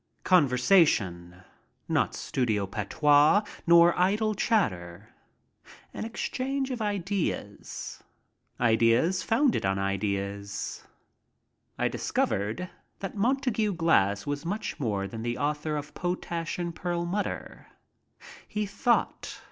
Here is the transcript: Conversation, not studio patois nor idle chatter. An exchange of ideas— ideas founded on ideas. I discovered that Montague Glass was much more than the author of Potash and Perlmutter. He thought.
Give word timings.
Conversation, 0.23 1.43
not 1.87 2.15
studio 2.15 2.65
patois 2.65 3.43
nor 3.67 3.95
idle 3.95 4.33
chatter. 4.33 5.09
An 5.93 6.05
exchange 6.05 6.71
of 6.71 6.81
ideas— 6.81 8.01
ideas 8.69 9.21
founded 9.21 9.63
on 9.63 9.77
ideas. 9.77 10.85
I 11.77 11.87
discovered 11.87 12.67
that 12.97 13.13
Montague 13.15 13.73
Glass 13.73 14.25
was 14.25 14.43
much 14.43 14.79
more 14.79 15.07
than 15.07 15.21
the 15.21 15.37
author 15.37 15.77
of 15.77 15.93
Potash 15.93 16.57
and 16.57 16.73
Perlmutter. 16.75 17.67
He 18.47 18.65
thought. 18.65 19.39